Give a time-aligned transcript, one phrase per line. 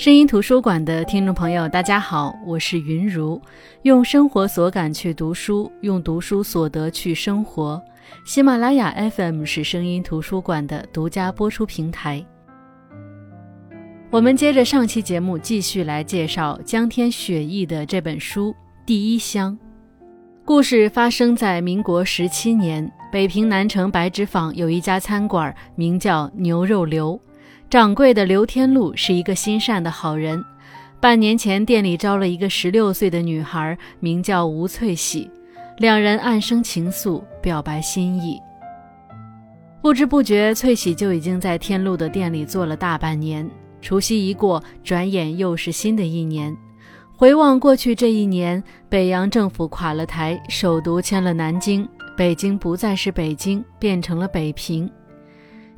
[0.00, 3.38] 声音图书馆的听众朋友，大家好，我是云如，
[3.82, 7.78] 用生活所感去读书，用读书所得去生活。
[8.24, 12.24] 喜马拉雅 FM 是声音图书馆的独家播出平台。
[14.10, 18.52] 我们接着上期节目继续来介绍江天雪译的这本书
[18.86, 19.52] 《第一香》。
[20.46, 27.20] 故事发生在民国十七年，北平南城白纸坊有一家餐馆，名叫牛肉流。
[27.70, 30.44] 掌柜的刘天禄是一个心善的好人。
[30.98, 35.30] 半年前，店里招了一个十六岁的女孩，名叫吴翠喜，
[35.78, 38.36] 两人暗生情愫，表白心意。
[39.80, 43.48] 不知不觉，翠喜就已经在天禄的店里做了大半年。
[43.80, 46.54] 除夕一过，转眼又是新的一年。
[47.16, 54.90] 回望过去这一年，北洋政府垮了台，首都迁了南京，北京不再是北京，变成了北平。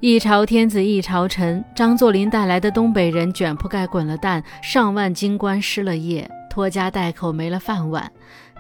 [0.03, 8.11] 一朝天子一朝臣，张作霖带来的东北人卷铺盖滚了蛋，上万京官失了业，拖家带口没了饭碗。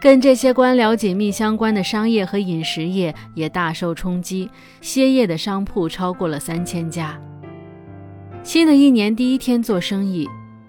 [0.00, 4.48] 跟这些官僚紧密相关的商业和饮食业也大受冲击，
[4.80, 7.20] 歇业的商铺超过了三千家。
[8.44, 10.28] 新的一年第一天做生意，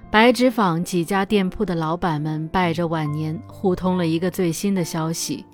[0.10, 5.46] 白纸坊几家店铺的老板们拜着晚年，互通了一个最新的消息。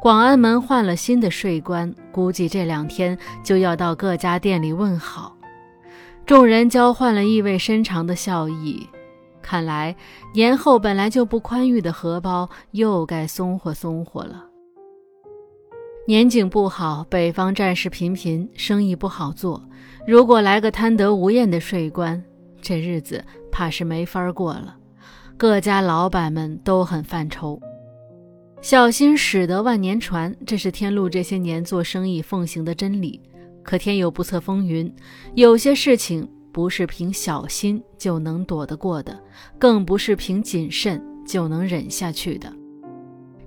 [0.00, 5.36] 广安门换了新的税官，估计这两天就要到各家店里问好。
[6.24, 8.86] 众人交换了意味深长的笑意，
[9.42, 9.96] 看来
[10.34, 14.44] 年后本来就不宽裕的荷包又该松活松活了。
[16.06, 19.62] 年景不好，北方战事频频，生意不好做。
[20.06, 22.22] 如果来个贪得无厌的税官，
[22.62, 24.76] 这日子怕是没法过了。
[25.36, 27.60] 各家老板们都很犯愁。
[28.60, 33.20] 小心驶得万年船，这是天禄这些年做生意奉行的真理。
[33.62, 34.92] 可天有不测风云，
[35.34, 39.18] 有些事情不是凭小心就能躲得过的，
[39.58, 42.52] 更不是凭谨慎就能忍下去的。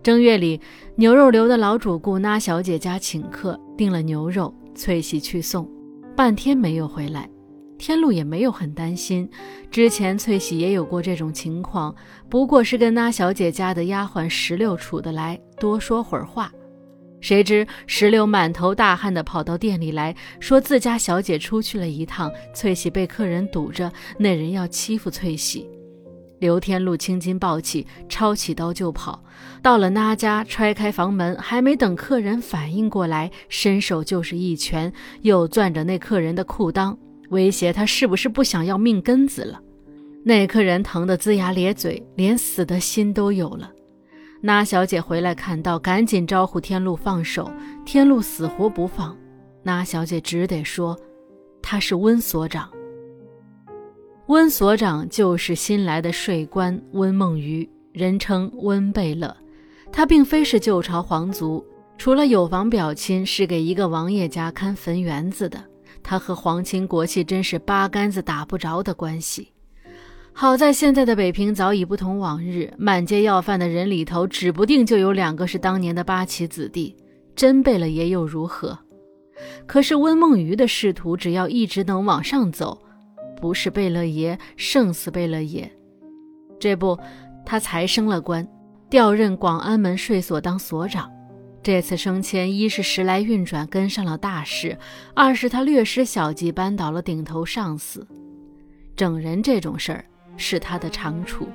[0.02, 0.60] 正月里，
[0.96, 5.70] 牛肉流的老主顾那小姐家请客，订了牛肉，翠喜去送，
[6.16, 7.30] 半天没有回来。
[7.82, 9.28] 天禄也没有很担心，
[9.72, 11.96] 之前翠喜也有过这种情况，
[12.30, 16.52] 不过是跟那小姐家的丫鬟石榴处得来，多说会儿话。
[17.22, 25.68] 谁知石榴满头大汗地跑到店里来说自家小姐出去了一趟，翠喜被客人堵着，那人要欺负翠喜。
[26.38, 29.24] 刘天禄青筋暴起，抄起刀就跑，
[29.64, 34.94] 到了那家踹开房门，还没等客人反应过来，伸手就是一拳，
[35.24, 36.96] 又攥着那客人的裤裆。
[37.32, 39.60] 威胁他是不是不想要命根子了？
[40.24, 43.72] 那客人疼得龇牙咧嘴，连死的心都有了。
[44.42, 47.52] 那小姐回来看到，赶紧招呼天禄放手。
[47.86, 49.18] 天禄死活不放，
[49.64, 51.00] 那小姐只得说
[51.62, 52.70] ：“他是温所长。”
[54.28, 59.36] 温所长就是新来的税官温梦鱼，人称温贝勒。
[59.92, 61.66] 他并非是旧朝皇族，
[61.98, 65.64] 除了有房表亲，是给一个王爷家看坟园子的。
[66.04, 69.52] 他和皇亲国戚真是八竿子打不着的关系。
[70.34, 76.96] 好在现在的北平早已不同往日，满街要饭的人里头，指不定就有两个是当年的八旗子弟。
[77.36, 78.78] 真贝勒爷又如何？
[79.66, 82.82] 可是温梦鱼的仕途，只要一直能往上走，
[83.42, 85.70] 不是贝勒爷，胜似贝勒爷。
[86.60, 86.98] 这不，
[87.46, 88.48] 他才升了官，
[88.90, 91.12] 调任广安门税所当所长。
[91.64, 94.78] 这次升迁，一是时来运转跟上了大事，
[95.14, 98.08] 二是他略施小计扳倒了顶头上司。
[98.96, 100.06] 整人这种事儿
[100.38, 101.48] 是他的长处。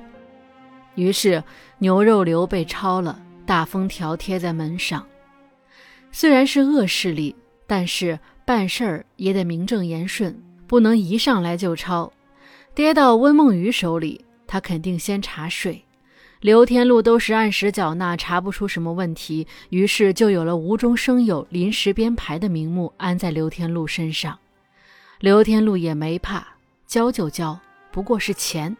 [0.95, 1.43] 于是
[1.79, 5.05] 牛肉流被抄了，大封条贴在门上。
[6.11, 7.35] 虽然是恶势力，
[7.67, 12.11] 但是办事儿也得名正言顺，不能一上来就抄。
[12.73, 15.83] 跌到温梦鱼手里，他肯定先查税。
[16.39, 24.37] 刘天禄都是按时缴纳，查不出什么问题，于是就有了无中生有、临时编排的名目安在刘天禄身上。
[25.19, 26.45] 刘天禄也没怕，
[26.85, 27.59] 交就交，
[27.91, 28.77] 不过是钱，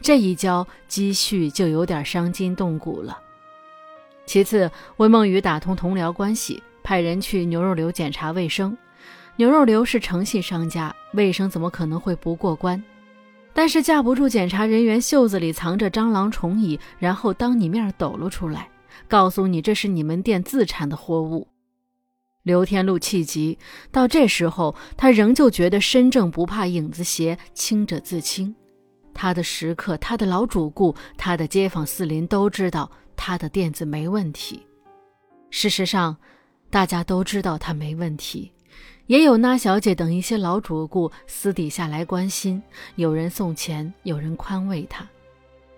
[0.00, 3.16] 这一交积蓄就有点伤筋动骨了。
[4.24, 8.76] 其次，温梦雨打通同僚关系，派人去牛肉流检查卫生。
[9.36, 12.82] 牛肉流是诚信商家，卫生怎么可能会不过关？
[13.56, 18.68] 但是架不住检查人员袖子里藏着蟑螂虫蚁，然后当你面抖了出来，
[19.08, 21.48] 告诉你这是你们店自产的货物。
[22.42, 23.56] 刘天禄气急，
[23.90, 28.54] 到这时候他仍旧觉得身正不怕影子斜，清者自清。
[29.14, 34.60] 他的食客、他的老主顾、他的街坊四邻都知道他的店子没问题。
[35.48, 36.14] 事实上，
[36.68, 38.52] 大家都知道他没问题，
[39.06, 42.62] 也有那小姐等一些老主顾私底下来关心，
[42.96, 45.06] 有人送钱，有人宽慰她，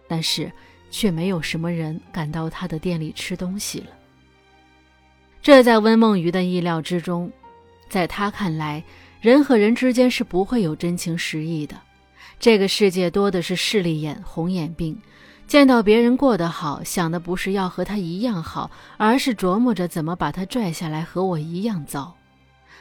[0.06, 0.50] 但是
[0.90, 3.86] 却没有什么人敢到她的店里吃东西了。
[5.42, 7.30] 这在温梦鱼的意料之中，
[7.88, 8.82] 在他看来，
[9.20, 11.76] 人和人之间是不会有真情实意的。
[12.40, 15.00] 这个世界多的是势利眼、红眼病，
[15.46, 22.14] 见到别人过得好，想的不是要和他一样好，而是琢磨着怎么把他拽下来和我一样糟。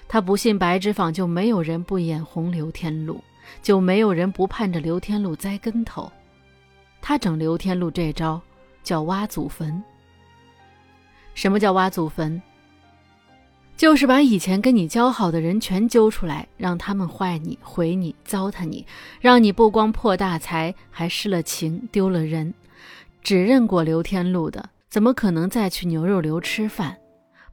[0.08, 3.22] 他不信白纸坊就没有人不眼红刘天禄，
[3.62, 6.12] 就没有人不盼着刘天禄栽跟头。
[7.02, 8.42] 他整刘天禄这招
[8.84, 9.84] 叫挖祖坟。
[11.34, 12.42] 什么叫挖祖坟？
[13.76, 18.84] 就是把以前跟你交好的人全揪出来，让他们坏你、毁你、糟蹋你，
[19.22, 22.52] 让你不光破大财，还失了情、丢了人。
[23.22, 26.98] 只认过刘天禄的，怎么可能再去牛肉流吃饭？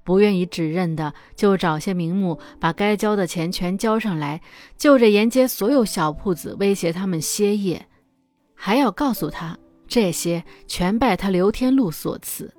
[0.05, 4.41] 不愿意指认的，就找些名目，把该交的钱全交上来，
[4.77, 7.87] 就着沿街所有小铺子威胁他们歇业，
[8.55, 9.59] 还要告诉他
[9.89, 12.53] 这些全拜他刘天禄所赐。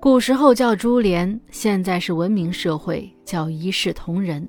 [0.00, 4.48] 古时候叫株连，现在是文明社会，叫一视同仁。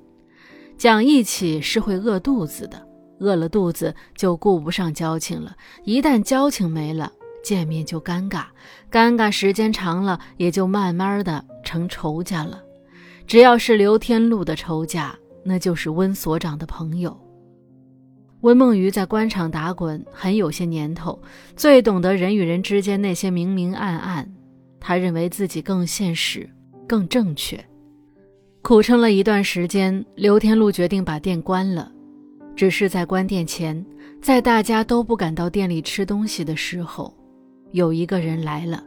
[0.76, 2.86] 讲义气是会饿肚子的，
[3.18, 5.56] 饿了肚子就顾不上交情了。
[5.84, 7.10] 一旦交情没了，
[7.42, 8.44] 见面就尴尬，
[8.90, 12.62] 尴尬时间长了，也就慢慢的成仇家了。
[13.26, 15.14] 只要是刘天禄的仇家，
[15.44, 17.18] 那就是温所长的朋友。
[18.42, 21.20] 温梦鱼在官场打滚很有些年头，
[21.56, 24.30] 最懂得人与人之间那些明明暗暗。
[24.78, 26.48] 他认为自己更现实、
[26.86, 27.62] 更正确，
[28.62, 31.90] 苦撑了一段时间，刘天禄决定把店关了。
[32.54, 33.84] 只是在关店前，
[34.22, 37.12] 在大家都不敢到店里吃东西的时候，
[37.72, 38.82] 有一个人来了，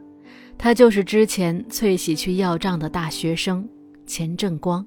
[0.58, 3.68] 他就是之前翠喜去要账的大学生
[4.06, 4.84] 钱正光。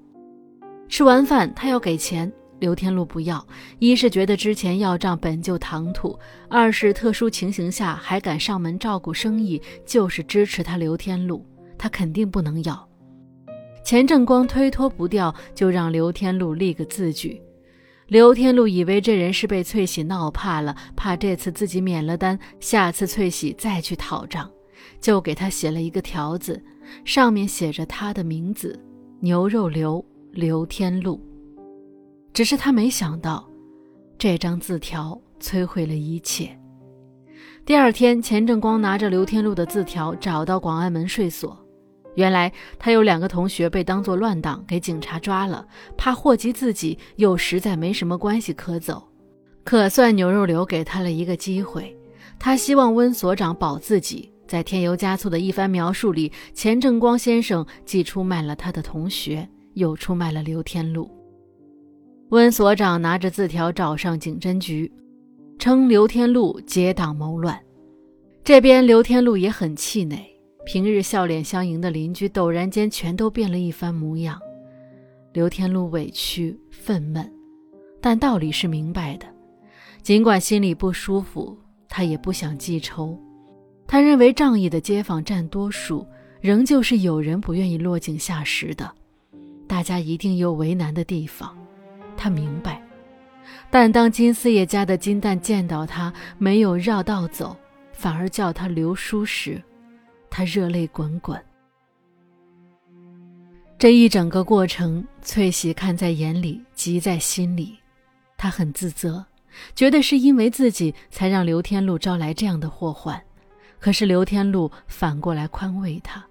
[0.87, 2.31] 吃完饭，他要给钱。
[2.59, 3.45] 刘天禄不要，
[3.79, 6.17] 一是觉得之前要账本就唐突，
[6.49, 11.45] 二是特殊情形下还敢上门照顾生意，就是支持他刘天禄，
[11.77, 12.87] 他肯定不能要。
[13.83, 17.41] 钱正光推脱不掉，就让刘天禄立个字据。
[18.07, 24.47] 刘天禄以为这人是被翠喜闹怕了，怕这次自己免了单，下次翠喜再去讨账，
[25.01, 26.61] 就给他写了一个条子，
[27.03, 28.79] 上面写着他的名字：
[29.21, 31.19] 牛肉刘刘天禄。
[32.31, 33.49] 只是他没想到，
[34.19, 36.55] 这张字条摧毁了一切。
[37.65, 41.57] 第二天，钱正光拿着刘天禄的字条找到广安门税所，
[42.15, 45.65] 原来他有两个同学被当作乱党给警察抓了，
[45.95, 49.07] 怕祸及自己，又实在没什么关系可走，
[49.63, 51.95] 可算牛肉留给他了一个机会。
[52.39, 61.09] 他希望温所长保自己，在添油加醋的一番描述里，钱正光先生既出卖了他的同学，又出卖了刘天禄。
[62.29, 64.91] 温所长拿着字条找上警侦局，
[65.57, 67.57] 称刘天禄结党谋乱。
[68.43, 70.34] 这边刘天禄也很气馁，
[70.65, 74.41] 平日笑脸相迎的邻居陡然间全都变了一番模样。
[75.31, 77.29] 刘天禄委屈愤懑，
[78.01, 79.27] 但道理是明白的。
[80.01, 81.55] 尽管心里不舒服，
[81.87, 83.17] 他也不想记仇。
[83.87, 86.05] 他认为仗义的街坊占多数，
[86.41, 88.91] 仍旧是有人不愿意落井下石的。
[89.67, 91.55] 大家一定有为难的地方。
[92.17, 92.81] 他明白，
[93.69, 97.55] 但当金四爷家的金蛋见到他没有绕道走，
[97.91, 99.61] 反而叫他刘叔时，
[100.37, 101.41] 他热泪滚滚。
[103.79, 107.77] 这一整个过程，翠喜看在眼里，急在心里。
[108.35, 109.25] 他很自责，
[109.75, 113.21] 觉得是因为自己才让刘天禄招来这样的祸患。
[113.79, 116.21] 可是刘天禄反过来宽慰他。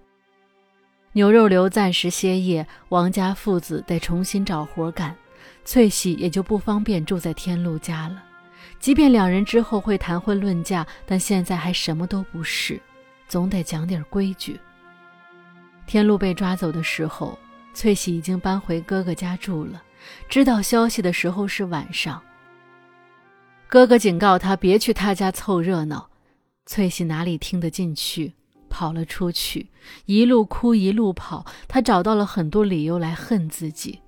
[1.13, 5.15] 牛肉刘暂时歇业，王家父子得重新找活干。
[5.63, 8.23] 翠喜也就不方便住在天禄家了。
[8.79, 12.79] 即便两人之后会谈婚论嫁，但现在还什么都不是，
[13.35, 14.57] 总得讲点规矩。
[15.85, 17.37] 天禄被抓走的时候，
[17.73, 19.83] 翠喜已经搬回哥哥家住了。
[20.29, 22.21] 知道消息的时候是晚上。
[23.67, 26.09] 哥哥警告他别去他家凑热闹，
[26.65, 28.33] 翠喜哪里听得进去，
[28.69, 29.69] 跑了出去，
[30.05, 31.45] 一路哭一路跑。
[31.67, 33.99] 他找到了很多理由来恨自己。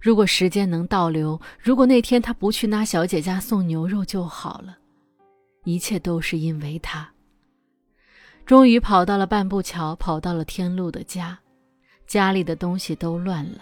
[0.00, 4.78] 如果时间能倒流，如果那天他不去那小姐家送牛肉就好了。
[5.64, 7.06] 一切都是因为他。
[8.50, 11.38] 终于跑到了半步桥，跑到了天禄的家，
[12.08, 13.60] 家里的东西都乱了，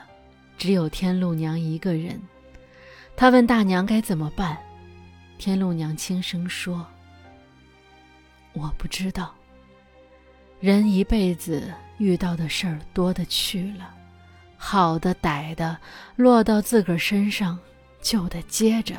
[0.57, 2.19] 只有天禄娘一个人。
[3.15, 4.57] 他问大娘该怎么办，
[5.37, 6.87] 天禄娘轻声说
[8.57, 9.35] ：“我不知道。
[10.59, 13.95] 人一辈子遇到的事儿多的去了。”
[14.57, 15.77] 好的歹的
[16.17, 17.59] 落到自个儿身上，
[18.01, 18.97] 就得接着，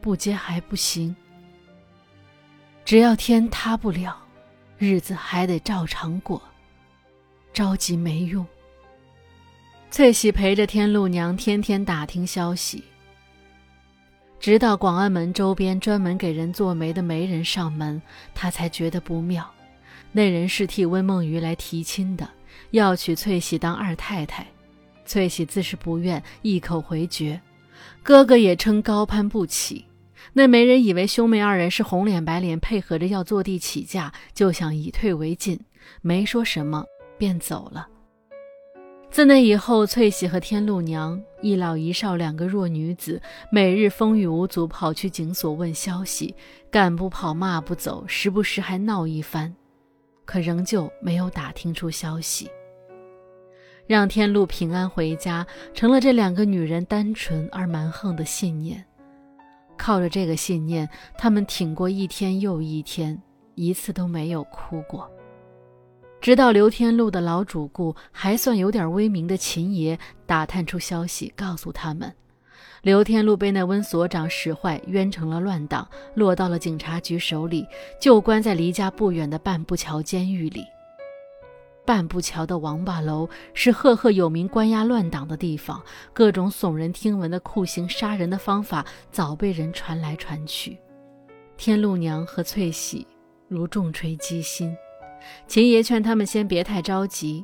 [0.00, 1.14] 不接还不行。
[2.84, 4.18] 只要天塌不了，
[4.78, 6.40] 日子还得照常过。
[7.52, 8.46] 着急没用。
[9.90, 12.84] 翠喜陪着天禄娘天天打听消息，
[14.38, 18.00] 直到广安门周边专门给人做媒的媒人上门，
[18.34, 19.50] 她才觉得不妙。
[20.12, 22.28] 那人是替温梦鱼来提亲的，
[22.70, 24.46] 要娶翠喜当二太太。
[25.04, 27.40] 翠喜自是不愿，一口回绝。
[28.02, 29.84] 哥哥也称高攀不起。
[30.32, 35.58] 那媒人以为兄妹二人是红脸白脸配合着要坐地起价，就想以退为进，
[36.02, 36.84] 没说什么
[37.16, 37.88] 便走了。
[39.10, 43.20] 自那以后，翠喜和天禄娘一老一少两个弱女子，
[43.50, 46.34] 每日风雨无阻跑去警所问消息，
[46.70, 49.54] 赶不跑，骂不走，时不时还闹一番，
[50.26, 52.50] 可仍旧没有打听出消息。
[53.86, 58.84] 让天禄平安回家，成了这两个女人单纯而蛮横的信念。
[59.88, 63.18] 靠着这个信念，他们挺过一天又一天，
[63.54, 65.10] 一次都没有哭过。
[66.20, 72.14] 直到刘天禄的老主顾，还算有点威名的秦爷打探出消息，告诉他们，
[72.82, 77.66] 刘天禄被那温所长使坏，冤成了乱党，落到了警察局手里，
[77.98, 80.66] 就关在离家不远的半步桥监狱里。
[81.88, 90.78] 半步桥的王八楼是赫赫有名关押乱党的地方，各种耸人听闻的酷刑杀人的方法早被人传来传去。
[91.56, 93.06] 天禄娘和翠喜
[93.48, 94.76] 如重锤击心。
[95.46, 97.42] 秦爷劝他们先别太着急，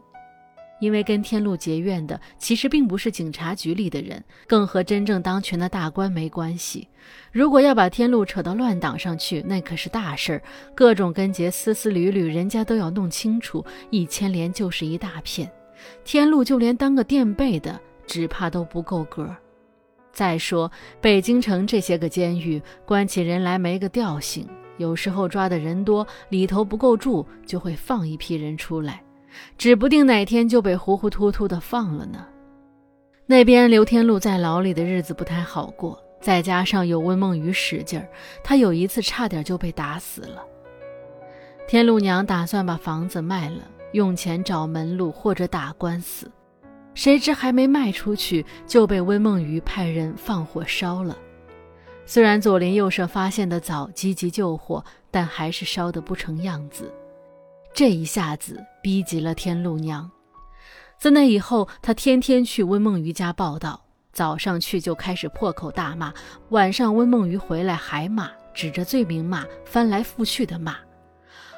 [0.80, 6.88] 因为跟天禄结怨的其实并不是警察局里的人，更和真正当权的大官没关系。
[7.32, 10.42] 如果要把天禄扯到乱党上去，那可是大事儿，
[10.74, 15.50] 各种根结丝丝缕缕，人家都要弄清楚，一牵连就是一大片。
[16.04, 19.34] 天禄就连当个垫背的，只怕都不够格。
[20.12, 24.46] 再说北京城这些个监狱，关起人来没个调性。
[24.76, 29.02] 有时候抓的人多，里头不够住，就会放一批人出来，
[29.56, 32.26] 指不定哪天就被糊糊涂涂的放了呢。
[33.26, 38.08] 那边刘天禄在牢里的日子不太好过，再加上有温梦雨使劲儿，
[38.42, 40.42] 他有一次差点就被打死了。
[41.66, 43.62] 天禄娘打算把房子卖了，
[43.92, 46.30] 用钱找门路或者打官司，
[46.92, 51.16] 谁知还没卖出去，就被温梦雨派人放火烧了。
[52.04, 56.92] 虽然左邻右舍发现的早，积极救火，但还是烧得不成样子。
[57.72, 60.10] 这一下子逼急了天禄娘。
[60.98, 66.12] 自那以后，她天天去温梦鱼家报道，早上去就开始破口大骂，
[66.50, 70.76] 晚上温梦鱼回来还骂，指着罪名骂，翻来覆去的骂。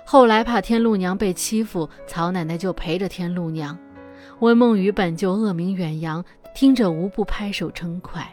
[0.04, 3.76] 后来怕天禄娘被欺负，曹奶奶就陪着天禄娘。
[4.38, 8.24] 温梦鱼本就恶名远扬，听着无不拍手称快。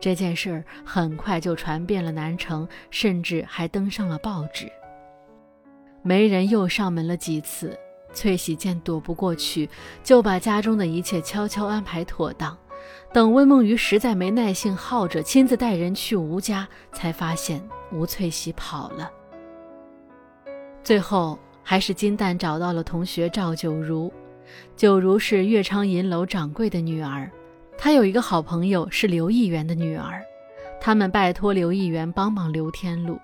[0.00, 4.72] 这件事儿很快就传遍了南城，甚至还登上了报纸。
[6.02, 7.78] 媒人又上门了几次，
[8.14, 9.68] 翠喜见躲不过去，
[10.02, 12.56] 就把家中的一切悄悄安排妥当。
[13.12, 19.10] 等温梦鱼实在没耐性耗着，亲自带人去吴家，才发现吴翠喜跑了。
[20.82, 24.12] 最后还是金蛋找到了同学赵九如，
[24.76, 27.30] 九如是岳昌银楼掌柜的女儿。
[27.78, 30.22] 他有一个好朋友是刘议员的女儿，
[30.80, 33.18] 他们拜托刘议员帮忙刘天禄。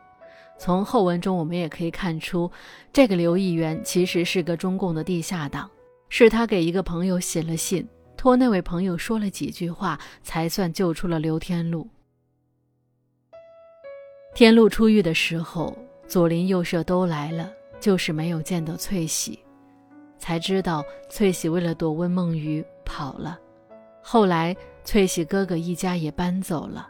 [0.60, 2.52] 从后文中我们也可以看出，
[2.92, 5.70] 这个刘议员其实是个中共的地下党，
[6.10, 11.88] 是他给一个朋友写了信，托那位朋友说了几句话，才算救出了刘天禄。
[14.34, 15.74] 天禄出狱的时候，
[16.06, 17.50] 左邻右舍都来了，
[17.80, 19.38] 就是没有见到翠喜，
[20.18, 23.40] 才知道翠喜为了躲温梦雨跑了。
[24.02, 26.86] 后来，翠喜哥哥一家也搬走了，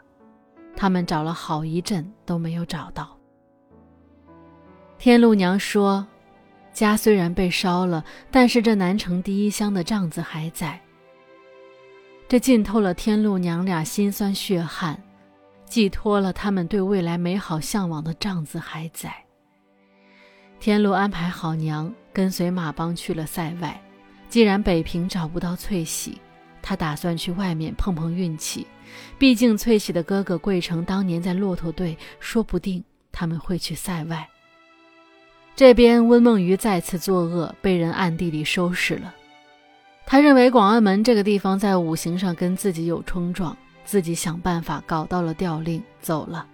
[0.75, 3.17] 他们找了好一阵都没有找到。
[5.01, 6.05] 天禄娘说
[6.71, 10.79] ：“家虽然被烧了，但是这南城第一乡的帐子还在。”
[12.29, 15.01] 这浸透了天禄娘俩心酸血汗，
[15.65, 19.11] 寄托了他们对未来美好向往的帐子还在。
[20.59, 23.81] 天禄安排好娘，跟随马帮去了塞外。
[24.29, 26.21] 既然北平找不到翠喜，
[26.61, 28.67] 他打算去外面碰碰运气，
[29.17, 34.29] 毕竟翠喜的哥哥桂成当年在骆驼队，说不定他们会去塞外。
[35.55, 39.13] 这边温梦鱼再次作恶，被人暗地里收拾了。
[40.05, 43.55] 他认为广安门这个地方在五行上跟自己有冲撞，
[43.85, 46.47] 自己想办法搞到了调令，走了。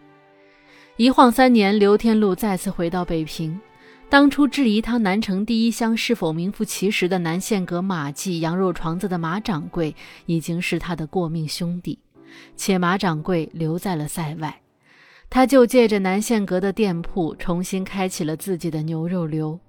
[0.98, 3.60] 一晃三年，刘天禄再次回到北平，
[4.10, 11.98] 当初质疑他南城第一乡是否名副其实的南县阁马记羊肉床子的马掌柜，已经是他的过命兄弟，
[12.56, 14.60] 且马掌柜留在了塞外，
[15.30, 19.60] 他就借着南县阁的店铺，重新开启了自己的牛肉流。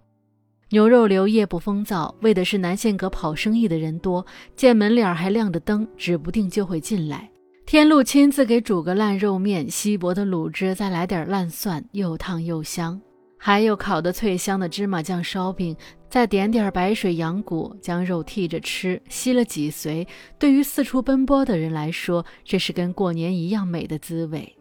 [0.71, 4.25] 牛肉流夜不风噪，为的是南县阁跑生意的人多，
[4.55, 7.31] 见门脸还亮着灯，指不定就会进来。
[7.65, 13.01] 天禄亲自给煮个烂肉面，稀薄的卤汁，再来点烂蒜，又烫又香。
[13.39, 15.77] 还有烤的脆香的芝麻酱烧饼，
[16.11, 20.07] 再点点白水羊骨，将肉剔着吃，吸了脊髓。
[20.39, 24.58] 对于四处奔波的人来说，这是跟过年一样美的滋味。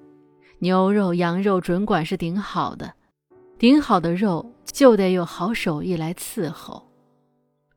[0.60, 2.94] 牛肉、羊肉准管是顶好的，
[3.60, 6.84] 顶好的肉就得有好手艺来伺候。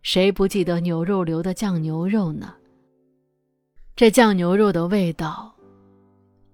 [0.03, 2.55] 谁不记得牛肉流的酱牛肉呢？
[3.95, 5.55] 这酱牛肉的味道，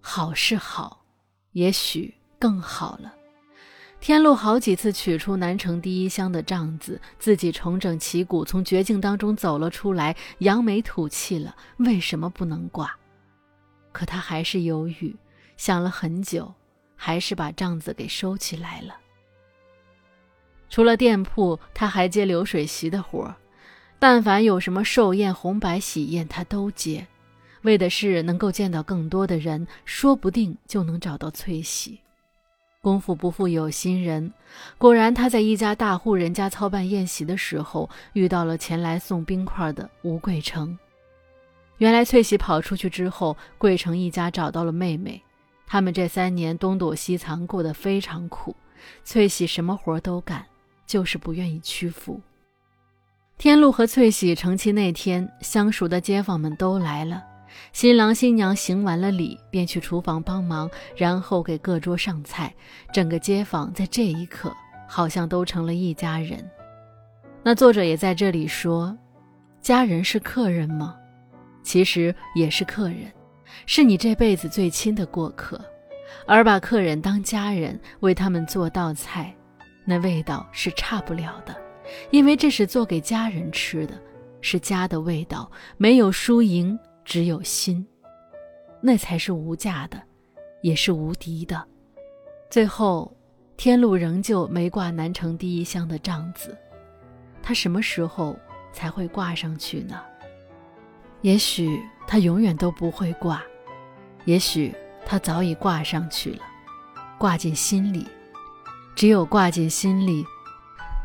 [0.01, 1.05] 好是好，
[1.53, 3.15] 也许更好了。
[4.01, 11.55] 天禄好几次取出南城第一香的帐子，自己重整旗鼓，从绝境当中走了出来，扬眉吐气了。
[11.79, 12.93] 为什么不能挂？
[13.93, 15.17] 可他还是犹豫，
[15.57, 16.53] 想了很久，
[16.95, 18.97] 还是把帐子给收起来了。
[20.69, 23.35] 除了店铺，他还接流水席的活儿，
[23.99, 27.07] 但凡有什么寿宴、红白喜宴，他都接，
[27.63, 32.01] 为的是能够见到更多的人，说不定就能找到翠喜。
[32.83, 34.33] 功夫不负有心人，
[34.79, 40.79] 果然他在一家大户人家操办宴席的时候，遇到了前来送冰块的吴桂成。
[41.79, 45.21] 原来翠喜跑出去之后，桂成一家找到了妹妹，
[45.67, 48.55] 他们这三年东躲西藏，过得非常苦。
[49.05, 50.47] 翠喜什么活都干，
[50.87, 52.21] 就是不愿意屈服。
[53.37, 57.23] 天禄和翠喜成亲那天，相熟的街坊们都来了。
[57.73, 62.55] 新郎新娘行完了礼，便去厨房帮忙，然后给各桌上菜。
[62.93, 64.55] 整个街坊在这一刻
[64.89, 66.49] 好像都成了一家人。
[67.43, 68.97] 那作者也在这里说
[69.61, 70.97] ：“家人是客人吗？
[71.63, 73.13] 其实也是客人，
[73.67, 75.61] 是你这辈子最亲的过客。
[76.27, 79.35] 而把客人当家人，为他们做道菜，
[79.85, 81.57] 那味道是差不了的，
[82.11, 83.95] 因为这是做给家人吃的，
[84.41, 87.87] 是家的味道，没有输赢。”只有心，
[88.81, 90.03] 那才是无价的，
[90.61, 91.65] 也是无敌的。
[92.51, 93.17] 最后，
[93.57, 96.59] 天禄仍旧没挂南城第一香的帐子，
[97.41, 98.37] 他什么时候
[98.73, 100.03] 才会挂上去呢？
[101.27, 103.43] 也许他永远都不会挂，
[104.27, 104.73] 也许
[105.05, 106.39] 他早已挂上去了，
[107.19, 108.07] 挂进心里。
[108.95, 110.25] 只有挂进心里，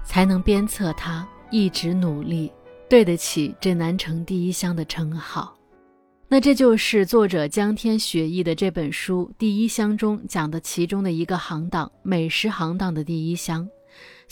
[0.05, 2.53] 才能鞭策他一直努力，
[2.87, 5.57] 对得起这南城第一乡的称号。
[6.27, 13.67] 那这就是作者江天雪意的这本书《第一乡》中讲的其中的一个行当——美食行当的第一乡。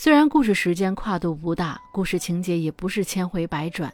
[0.02, 3.92] 虽然故事时间跨度不大，故事情节也不是千回百转，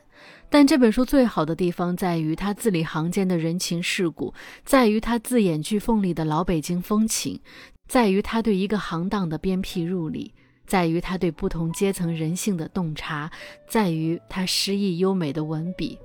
[0.48, 4.32] 但这本书最好的地方在于它字里行间的人情世故，
[4.64, 7.40] 在于它字眼句缝里的老北京风情，
[7.88, 10.32] 在于它对一个行当的鞭辟入里，
[10.64, 13.28] 在于它对不同阶层人性的洞察，
[13.68, 15.98] 在于它诗意优美的文笔。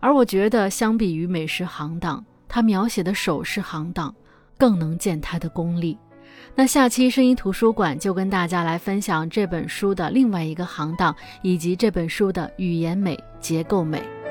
[0.00, 4.14] 而我觉得，相比于美食行当，他描写的首饰行当
[4.58, 5.96] 更能见他的功力。
[6.54, 14.21] 那下期声音图书馆就跟大家来分享这本书的另外一个行当，以及这本书的语言美、结构美。